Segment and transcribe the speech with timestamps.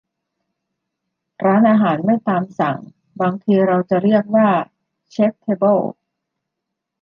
[1.45, 2.77] ร้านอาหารไม่ตามสั่ง
[3.21, 4.47] บางทีเราจะเรียกว่า
[5.11, 5.79] เชพเทเบิล